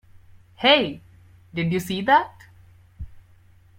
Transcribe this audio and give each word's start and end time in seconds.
Hey! 0.55 0.99
Did 1.53 1.71
you 1.71 1.79
see 1.79 2.01
that? 2.01 2.47